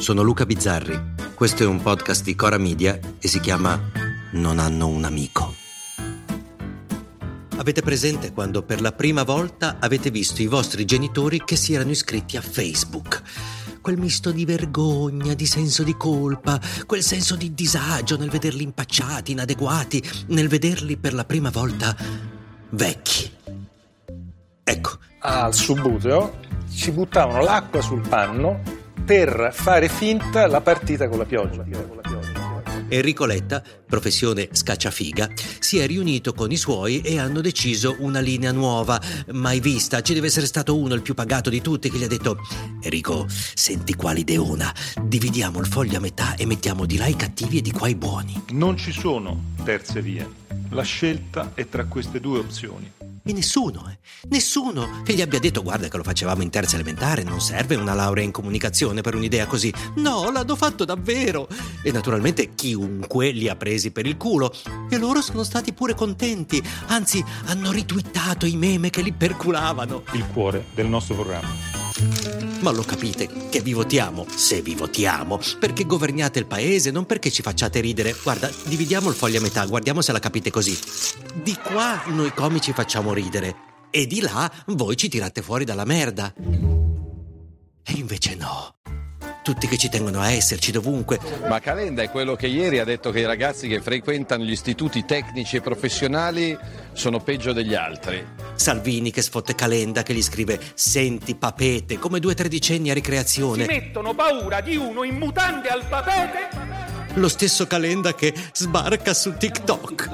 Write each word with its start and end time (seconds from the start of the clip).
Sono 0.00 0.22
Luca 0.22 0.46
Bizzarri. 0.46 0.98
Questo 1.34 1.62
è 1.62 1.66
un 1.66 1.82
podcast 1.82 2.24
di 2.24 2.34
Cora 2.34 2.56
Media 2.56 2.98
e 3.18 3.28
si 3.28 3.38
chiama 3.38 3.78
Non 4.32 4.58
hanno 4.58 4.86
un 4.86 5.04
amico. 5.04 5.54
Avete 7.58 7.82
presente 7.82 8.32
quando 8.32 8.62
per 8.62 8.80
la 8.80 8.92
prima 8.92 9.24
volta 9.24 9.76
avete 9.78 10.10
visto 10.10 10.40
i 10.40 10.46
vostri 10.46 10.86
genitori 10.86 11.44
che 11.44 11.54
si 11.54 11.74
erano 11.74 11.90
iscritti 11.90 12.38
a 12.38 12.40
Facebook? 12.40 13.20
Quel 13.82 13.98
misto 13.98 14.30
di 14.30 14.46
vergogna, 14.46 15.34
di 15.34 15.44
senso 15.44 15.82
di 15.82 15.94
colpa, 15.98 16.58
quel 16.86 17.02
senso 17.02 17.36
di 17.36 17.52
disagio 17.52 18.16
nel 18.16 18.30
vederli 18.30 18.62
impacciati, 18.62 19.32
inadeguati, 19.32 20.02
nel 20.28 20.48
vederli 20.48 20.96
per 20.96 21.12
la 21.12 21.26
prima 21.26 21.50
volta 21.50 21.94
vecchi. 22.70 23.30
Ecco, 24.64 24.98
al 25.18 25.52
subuteo 25.52 26.38
ci 26.72 26.90
buttavano 26.90 27.42
l'acqua 27.42 27.82
sul 27.82 28.00
panno 28.08 28.69
per 29.10 29.50
fare 29.52 29.88
finta 29.88 30.46
la 30.46 30.60
partita 30.60 31.08
con 31.08 31.18
la 31.18 31.24
pioggia. 31.24 31.64
Enrico 32.88 33.24
Letta, 33.24 33.60
professione 33.84 34.50
scacciafiga, 34.52 35.28
si 35.58 35.78
è 35.78 35.86
riunito 35.88 36.32
con 36.32 36.52
i 36.52 36.56
suoi 36.56 37.00
e 37.00 37.18
hanno 37.18 37.40
deciso 37.40 37.96
una 37.98 38.20
linea 38.20 38.52
nuova, 38.52 39.00
mai 39.32 39.58
vista. 39.58 40.00
Ci 40.00 40.14
deve 40.14 40.28
essere 40.28 40.46
stato 40.46 40.78
uno, 40.78 40.94
il 40.94 41.02
più 41.02 41.14
pagato 41.14 41.50
di 41.50 41.60
tutti, 41.60 41.90
che 41.90 41.98
gli 41.98 42.04
ha 42.04 42.06
detto: 42.06 42.36
Enrico, 42.82 43.26
senti 43.28 43.96
quali 43.96 44.22
deona. 44.22 44.72
Dividiamo 45.02 45.58
il 45.58 45.66
foglio 45.66 45.96
a 45.96 46.00
metà 46.00 46.36
e 46.36 46.46
mettiamo 46.46 46.86
di 46.86 46.96
là 46.96 47.06
i 47.06 47.16
cattivi 47.16 47.58
e 47.58 47.62
di 47.62 47.72
qua 47.72 47.88
i 47.88 47.96
buoni. 47.96 48.40
Non 48.50 48.76
ci 48.76 48.92
sono 48.92 49.54
terze 49.64 50.00
vie. 50.02 50.24
La 50.68 50.84
scelta 50.84 51.50
è 51.54 51.68
tra 51.68 51.84
queste 51.86 52.20
due 52.20 52.38
opzioni. 52.38 52.92
E 53.30 53.32
nessuno, 53.32 53.88
eh, 53.88 53.96
nessuno 54.28 55.02
che 55.04 55.14
gli 55.14 55.20
abbia 55.20 55.38
detto 55.38 55.62
guarda 55.62 55.86
che 55.86 55.96
lo 55.96 56.02
facevamo 56.02 56.42
in 56.42 56.50
terza 56.50 56.74
elementare, 56.74 57.22
non 57.22 57.40
serve 57.40 57.76
una 57.76 57.94
laurea 57.94 58.24
in 58.24 58.32
comunicazione 58.32 59.02
per 59.02 59.14
un'idea 59.14 59.46
così. 59.46 59.72
No, 59.98 60.32
l'hanno 60.32 60.56
fatto 60.56 60.84
davvero. 60.84 61.46
E 61.84 61.92
naturalmente 61.92 62.56
chiunque 62.56 63.30
li 63.30 63.48
ha 63.48 63.54
presi 63.54 63.92
per 63.92 64.06
il 64.06 64.16
culo. 64.16 64.52
E 64.90 64.98
loro 64.98 65.22
sono 65.22 65.44
stati 65.44 65.72
pure 65.72 65.94
contenti, 65.94 66.60
anzi 66.88 67.24
hanno 67.44 67.70
ritwittato 67.70 68.46
i 68.46 68.56
meme 68.56 68.90
che 68.90 69.00
li 69.00 69.12
perculavano. 69.12 70.02
Il 70.10 70.26
cuore 70.32 70.64
del 70.74 70.88
nostro 70.88 71.14
programma. 71.14 72.49
Ma 72.60 72.70
lo 72.70 72.82
capite 72.82 73.48
che 73.48 73.60
vi 73.60 73.72
votiamo, 73.72 74.26
se 74.28 74.60
vi 74.60 74.74
votiamo, 74.74 75.40
perché 75.58 75.84
governiate 75.84 76.38
il 76.38 76.46
paese, 76.46 76.90
non 76.90 77.06
perché 77.06 77.30
ci 77.30 77.42
facciate 77.42 77.80
ridere. 77.80 78.14
Guarda, 78.22 78.50
dividiamo 78.64 79.08
il 79.08 79.14
foglio 79.14 79.38
a 79.38 79.42
metà, 79.42 79.64
guardiamo 79.64 80.02
se 80.02 80.12
la 80.12 80.18
capite 80.18 80.50
così. 80.50 80.78
Di 81.42 81.56
qua 81.56 82.02
noi 82.08 82.32
comici 82.34 82.72
facciamo 82.72 83.14
ridere 83.14 83.68
e 83.90 84.06
di 84.06 84.20
là 84.20 84.50
voi 84.66 84.96
ci 84.96 85.08
tirate 85.08 85.42
fuori 85.42 85.64
dalla 85.64 85.84
merda. 85.84 86.32
E 86.34 87.92
invece 87.94 88.34
no. 88.36 88.74
Tutti 89.42 89.66
che 89.66 89.78
ci 89.78 89.88
tengono 89.88 90.20
a 90.20 90.30
esserci 90.30 90.70
dovunque. 90.70 91.18
Ma 91.48 91.60
Calenda 91.60 92.02
è 92.02 92.10
quello 92.10 92.36
che 92.36 92.46
ieri 92.46 92.78
ha 92.78 92.84
detto 92.84 93.10
che 93.10 93.20
i 93.20 93.26
ragazzi 93.26 93.68
che 93.68 93.80
frequentano 93.80 94.44
gli 94.44 94.50
istituti 94.50 95.04
tecnici 95.04 95.56
e 95.56 95.60
professionali 95.60 96.56
sono 96.92 97.20
peggio 97.20 97.52
degli 97.52 97.74
altri. 97.74 98.24
Salvini 98.54 99.10
che 99.10 99.22
sfotte 99.22 99.54
Calenda 99.54 100.02
che 100.02 100.12
gli 100.12 100.22
scrive 100.22 100.60
Senti 100.74 101.34
papete, 101.34 101.98
come 101.98 102.20
due 102.20 102.34
tredicenni 102.34 102.90
a 102.90 102.94
ricreazione. 102.94 103.64
Si 103.64 103.70
mettono 103.70 104.14
paura 104.14 104.60
di 104.60 104.76
uno 104.76 105.04
in 105.04 105.16
mutande 105.16 105.68
al 105.68 105.86
papete 105.86 106.90
lo 107.14 107.28
stesso 107.28 107.66
Calenda 107.66 108.14
che 108.14 108.32
sbarca 108.52 109.14
su 109.14 109.36
TikTok. 109.36 110.10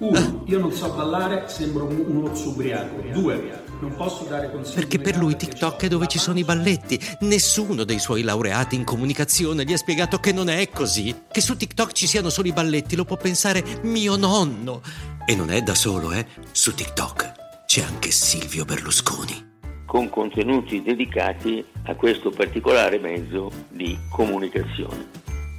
Uno, 0.00 0.44
io 0.46 0.58
non 0.58 0.72
so 0.72 0.90
ballare, 0.90 1.44
sembro 1.48 1.84
uno 1.84 2.32
ubriaco. 2.32 3.02
Due, 3.12 3.64
non 3.80 3.94
posso 3.94 4.24
dare 4.24 4.50
consigli. 4.50 4.74
Perché 4.74 4.98
per 4.98 5.16
lui 5.16 5.36
TikTok 5.36 5.84
è 5.84 5.88
dove 5.88 6.06
ci 6.06 6.18
sono 6.18 6.38
i 6.38 6.44
balletti. 6.44 6.98
Nessuno 7.20 7.84
dei 7.84 7.98
suoi 7.98 8.22
laureati 8.22 8.74
in 8.74 8.84
comunicazione 8.84 9.64
gli 9.64 9.72
ha 9.72 9.76
spiegato 9.76 10.18
che 10.18 10.32
non 10.32 10.48
è 10.48 10.68
così. 10.68 11.14
Che 11.30 11.40
su 11.40 11.56
TikTok 11.56 11.92
ci 11.92 12.06
siano 12.06 12.30
solo 12.30 12.48
i 12.48 12.52
balletti 12.52 12.96
lo 12.96 13.04
può 13.04 13.16
pensare 13.16 13.62
mio 13.82 14.16
nonno. 14.16 14.82
E 15.26 15.34
non 15.34 15.50
è 15.50 15.60
da 15.62 15.74
solo, 15.74 16.12
eh. 16.12 16.26
Su 16.52 16.74
TikTok 16.74 17.64
c'è 17.66 17.82
anche 17.82 18.10
Silvio 18.10 18.64
Berlusconi. 18.64 19.46
Con 19.86 20.10
contenuti 20.10 20.82
dedicati 20.82 21.64
a 21.84 21.94
questo 21.94 22.30
particolare 22.30 22.98
mezzo 22.98 23.50
di 23.68 23.96
comunicazione. 24.10 25.06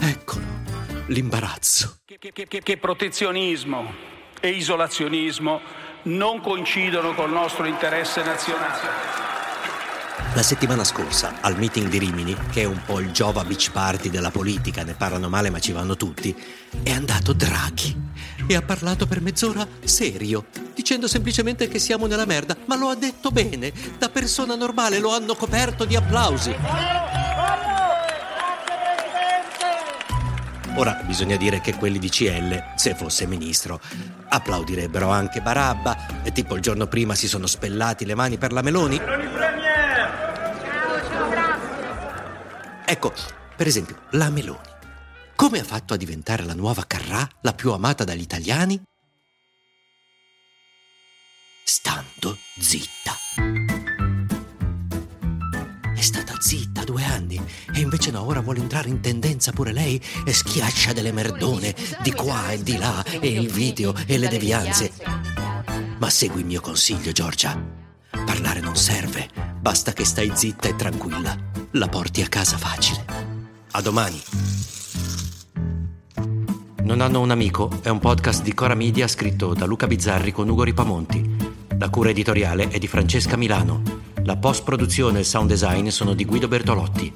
Eccolo, 0.00 0.44
l'imbarazzo. 1.06 1.96
Che, 2.04 2.18
che, 2.18 2.46
che, 2.46 2.60
che 2.60 2.76
protezionismo 2.76 4.12
e 4.42 4.48
isolazionismo 4.48 5.60
non 6.04 6.40
coincidono 6.40 7.14
col 7.14 7.30
nostro 7.30 7.64
interesse 7.64 8.24
nazionale. 8.24 9.20
La 10.34 10.42
settimana 10.42 10.82
scorsa, 10.82 11.34
al 11.40 11.56
meeting 11.58 11.88
di 11.88 11.98
Rimini, 11.98 12.34
che 12.50 12.62
è 12.62 12.64
un 12.64 12.80
po' 12.84 12.98
il 13.00 13.10
Jova 13.10 13.44
Beach 13.44 13.70
Party 13.70 14.08
della 14.08 14.30
politica, 14.30 14.82
ne 14.82 14.94
parlano 14.94 15.28
male 15.28 15.50
ma 15.50 15.60
ci 15.60 15.72
vanno 15.72 15.94
tutti, 15.94 16.34
è 16.82 16.90
andato 16.90 17.32
Draghi 17.32 17.94
e 18.46 18.56
ha 18.56 18.62
parlato 18.62 19.06
per 19.06 19.20
mezz'ora 19.20 19.66
serio, 19.84 20.46
dicendo 20.74 21.06
semplicemente 21.06 21.68
che 21.68 21.78
siamo 21.78 22.06
nella 22.06 22.24
merda, 22.24 22.56
ma 22.64 22.76
lo 22.76 22.88
ha 22.88 22.94
detto 22.94 23.30
bene, 23.30 23.72
da 23.98 24.08
persona 24.08 24.54
normale 24.56 24.98
lo 24.98 25.12
hanno 25.14 25.34
coperto 25.34 25.84
di 25.84 25.96
applausi. 25.96 27.01
Ora 30.76 30.94
bisogna 31.04 31.36
dire 31.36 31.60
che 31.60 31.74
quelli 31.74 31.98
di 31.98 32.08
CL, 32.08 32.72
se 32.76 32.94
fosse 32.94 33.26
ministro, 33.26 33.80
applaudirebbero 34.28 35.10
anche 35.10 35.42
Barabba, 35.42 36.22
e 36.22 36.32
tipo 36.32 36.54
il 36.54 36.62
giorno 36.62 36.86
prima 36.86 37.14
si 37.14 37.28
sono 37.28 37.46
spellati 37.46 38.06
le 38.06 38.14
mani 38.14 38.38
per 38.38 38.52
la 38.52 38.62
Meloni. 38.62 39.00
Ecco, 42.84 43.12
per 43.56 43.66
esempio, 43.66 44.02
la 44.10 44.30
Meloni. 44.30 44.70
Come 45.36 45.60
ha 45.60 45.64
fatto 45.64 45.94
a 45.94 45.96
diventare 45.96 46.44
la 46.44 46.54
nuova 46.54 46.84
Carrà, 46.86 47.28
la 47.42 47.52
più 47.52 47.72
amata 47.72 48.04
dagli 48.04 48.20
italiani? 48.20 48.80
Stando 51.64 52.36
zitta. 52.58 52.91
Due 56.92 57.04
anni 57.04 57.40
e 57.74 57.80
invece 57.80 58.10
no, 58.10 58.22
ora 58.22 58.40
vuole 58.40 58.60
entrare 58.60 58.90
in 58.90 59.00
tendenza 59.00 59.50
pure 59.50 59.72
lei 59.72 60.00
e 60.26 60.32
schiaccia 60.32 60.92
delle 60.92 61.10
merdone 61.10 61.74
di 62.02 62.12
qua 62.12 62.50
e 62.50 62.62
di 62.62 62.76
là 62.76 63.02
e 63.02 63.28
il 63.28 63.50
video 63.50 63.94
e 64.06 64.18
le 64.18 64.28
devianze. 64.28 64.92
Ma 65.98 66.10
segui 66.10 66.40
il 66.40 66.46
mio 66.46 66.60
consiglio, 66.60 67.12
Giorgia. 67.12 67.58
Parlare 68.10 68.60
non 68.60 68.76
serve, 68.76 69.28
basta 69.58 69.94
che 69.94 70.04
stai 70.04 70.32
zitta 70.34 70.68
e 70.68 70.76
tranquilla. 70.76 71.34
La 71.72 71.88
porti 71.88 72.20
a 72.20 72.28
casa 72.28 72.58
facile. 72.58 73.04
A 73.70 73.80
domani. 73.80 74.22
Non 76.82 77.00
hanno 77.00 77.20
un 77.20 77.30
amico 77.30 77.80
è 77.80 77.88
un 77.88 78.00
podcast 78.00 78.42
di 78.42 78.52
Cora 78.52 78.74
Media 78.74 79.08
scritto 79.08 79.54
da 79.54 79.64
Luca 79.64 79.86
Bizzarri 79.86 80.32
con 80.32 80.48
Ugo 80.48 80.64
Ripamonti. 80.64 81.36
La 81.78 81.88
cura 81.88 82.10
editoriale 82.10 82.68
è 82.68 82.78
di 82.78 82.86
Francesca 82.86 83.36
Milano. 83.36 84.11
La 84.24 84.36
post-produzione 84.36 85.16
e 85.16 85.20
il 85.20 85.26
sound 85.26 85.48
design 85.48 85.88
sono 85.88 86.14
di 86.14 86.24
Guido 86.24 86.46
Bertolotti. 86.46 87.12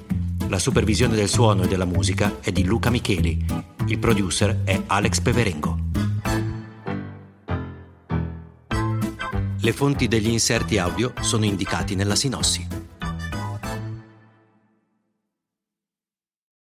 La 0.49 0.59
supervisione 0.59 1.15
del 1.15 1.29
suono 1.29 1.63
e 1.63 1.67
della 1.67 1.85
musica 1.85 2.39
è 2.41 2.51
di 2.51 2.65
Luca 2.65 2.89
Micheli. 2.89 3.45
Il 3.87 3.97
producer 3.97 4.63
è 4.65 4.81
Alex 4.87 5.21
Peverengo. 5.21 5.77
Le 9.57 9.71
fonti 9.71 10.09
degli 10.09 10.27
inserti 10.27 10.77
audio 10.77 11.13
sono 11.21 11.45
indicati 11.45 11.95
nella 11.95 12.15
sinossi. 12.15 12.76